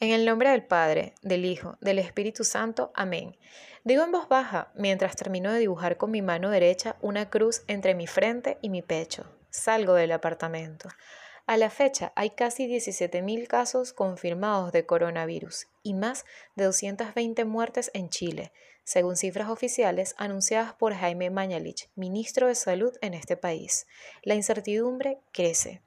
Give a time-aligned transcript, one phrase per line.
[0.00, 2.92] En el nombre del Padre, del Hijo, del Espíritu Santo.
[2.94, 3.36] Amén.
[3.82, 7.96] Digo en voz baja mientras termino de dibujar con mi mano derecha una cruz entre
[7.96, 9.24] mi frente y mi pecho.
[9.50, 10.88] Salgo del apartamento.
[11.46, 17.90] A la fecha hay casi 17.000 casos confirmados de coronavirus y más de 220 muertes
[17.92, 18.52] en Chile,
[18.84, 23.88] según cifras oficiales anunciadas por Jaime Mañalich, ministro de Salud en este país.
[24.22, 25.82] La incertidumbre crece.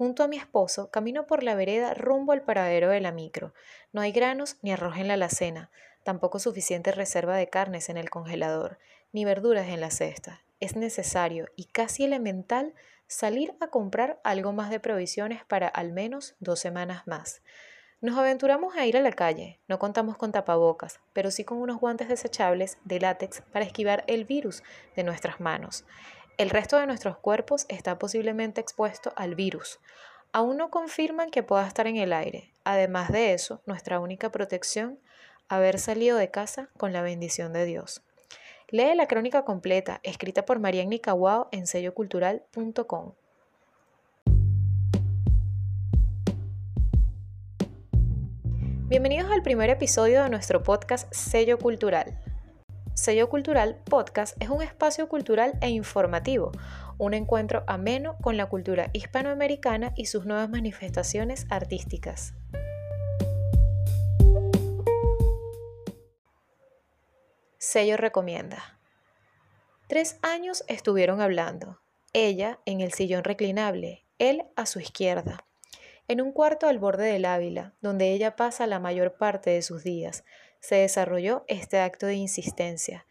[0.00, 3.52] Junto a mi esposo, camino por la vereda rumbo al paradero de la micro.
[3.92, 5.68] No hay granos ni arroz en la alacena,
[6.04, 8.78] tampoco suficiente reserva de carnes en el congelador,
[9.12, 10.40] ni verduras en la cesta.
[10.58, 12.72] Es necesario y casi elemental
[13.08, 17.42] salir a comprar algo más de provisiones para al menos dos semanas más.
[18.00, 21.78] Nos aventuramos a ir a la calle, no contamos con tapabocas, pero sí con unos
[21.78, 24.62] guantes desechables de látex para esquivar el virus
[24.96, 25.84] de nuestras manos.
[26.36, 29.78] El resto de nuestros cuerpos está posiblemente expuesto al virus.
[30.32, 32.52] Aún no confirman que pueda estar en el aire.
[32.64, 34.98] Además de eso, nuestra única protección,
[35.48, 38.02] haber salido de casa con la bendición de Dios.
[38.68, 43.12] Lee la crónica completa, escrita por Marian Nicahuao en sellocultural.com.
[48.86, 52.18] Bienvenidos al primer episodio de nuestro podcast Sello Cultural.
[53.00, 56.52] Sello Cultural Podcast es un espacio cultural e informativo,
[56.98, 62.34] un encuentro ameno con la cultura hispanoamericana y sus nuevas manifestaciones artísticas.
[67.56, 68.78] Sello recomienda.
[69.88, 71.80] Tres años estuvieron hablando,
[72.12, 75.46] ella en el sillón reclinable, él a su izquierda,
[76.10, 79.84] en un cuarto al borde del Ávila, donde ella pasa la mayor parte de sus
[79.84, 80.24] días,
[80.58, 83.06] se desarrolló este acto de insistencia.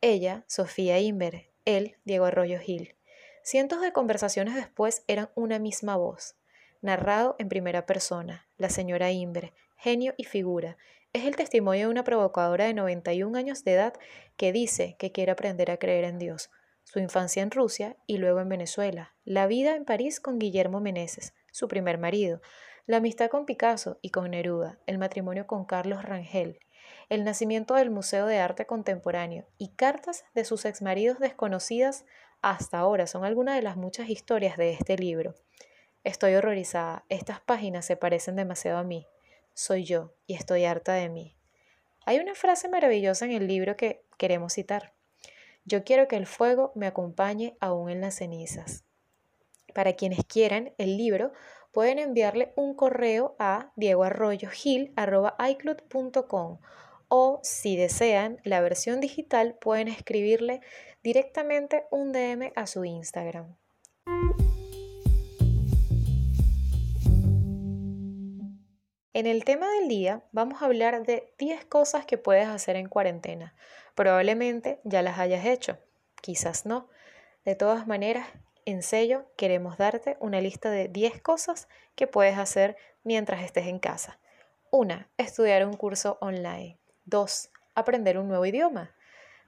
[0.00, 2.94] Ella, Sofía Inver, él, Diego Arroyo Gil.
[3.42, 6.36] Cientos de conversaciones después eran una misma voz,
[6.80, 10.76] narrado en primera persona, la señora Inver, genio y figura.
[11.12, 13.94] Es el testimonio de una provocadora de 91 años de edad
[14.36, 16.52] que dice que quiere aprender a creer en Dios,
[16.84, 21.34] su infancia en Rusia y luego en Venezuela, la vida en París con Guillermo Meneses,
[21.50, 22.40] su primer marido,
[22.86, 26.60] la amistad con Picasso y con Neruda, el matrimonio con Carlos Rangel,
[27.08, 32.04] el nacimiento del Museo de Arte Contemporáneo y cartas de sus exmaridos desconocidas
[32.42, 35.34] hasta ahora son algunas de las muchas historias de este libro.
[36.02, 39.06] Estoy horrorizada, estas páginas se parecen demasiado a mí.
[39.54, 41.36] Soy yo y estoy harta de mí.
[42.04, 44.92] Hay una frase maravillosa en el libro que queremos citar.
[45.66, 48.84] Yo quiero que el fuego me acompañe aún en las cenizas.
[49.74, 51.32] Para quienes quieran el libro,
[51.72, 56.58] pueden enviarle un correo a diegoarroyogil.icloud.com
[57.08, 60.60] o si desean la versión digital pueden escribirle
[61.02, 63.56] directamente un DM a su Instagram.
[69.14, 72.88] En el tema del día vamos a hablar de 10 cosas que puedes hacer en
[72.88, 73.54] cuarentena.
[73.94, 75.78] Probablemente ya las hayas hecho,
[76.20, 76.88] quizás no.
[77.44, 78.26] De todas maneras,
[78.64, 83.78] en sello queremos darte una lista de 10 cosas que puedes hacer mientras estés en
[83.78, 84.18] casa.
[84.70, 85.06] 1.
[85.18, 86.78] Estudiar un curso online.
[87.04, 87.50] 2.
[87.74, 88.94] Aprender un nuevo idioma.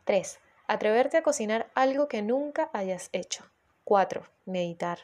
[0.05, 0.39] 3.
[0.69, 3.45] Atreverte a cocinar algo que nunca hayas hecho.
[3.85, 4.29] 4.
[4.45, 4.99] Meditar.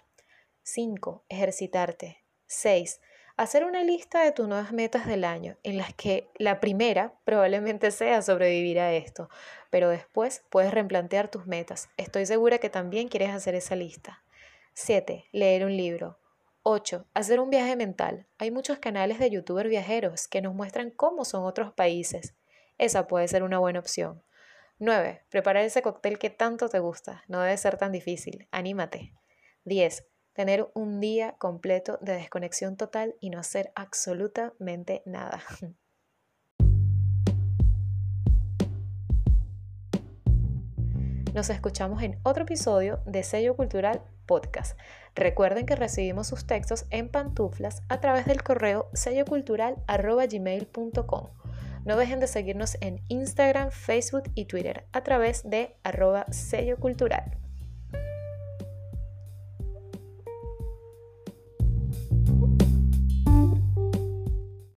[0.62, 1.24] 5.
[1.28, 2.22] Ejercitarte.
[2.47, 3.00] 6.
[3.42, 7.91] Hacer una lista de tus nuevas metas del año, en las que la primera probablemente
[7.91, 9.28] sea sobrevivir a esto,
[9.69, 11.88] pero después puedes replantear tus metas.
[11.97, 14.22] Estoy segura que también quieres hacer esa lista.
[14.75, 15.25] 7.
[15.32, 16.20] Leer un libro.
[16.62, 17.04] 8.
[17.14, 18.28] Hacer un viaje mental.
[18.38, 22.36] Hay muchos canales de youtuber viajeros que nos muestran cómo son otros países.
[22.78, 24.22] Esa puede ser una buena opción.
[24.78, 25.24] 9.
[25.30, 27.24] Preparar ese cóctel que tanto te gusta.
[27.26, 28.47] No debe ser tan difícil.
[28.53, 29.12] Anímate.
[29.64, 30.12] 10.
[30.32, 35.43] Tener un día completo de desconexión total y no hacer absolutamente nada.
[41.34, 44.78] Nos escuchamos en otro episodio de Sello Cultural Podcast.
[45.15, 51.28] Recuerden que recibimos sus textos en pantuflas a través del correo sellocultural.gmail.com.
[51.84, 57.39] No dejen de seguirnos en Instagram, Facebook y Twitter a través de arroba sello cultural.